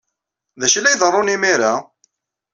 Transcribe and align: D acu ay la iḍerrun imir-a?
D 0.59 0.61
acu 0.65 0.75
ay 0.77 0.81
la 0.83 0.91
iḍerrun 0.93 1.33
imir-a? 1.35 1.73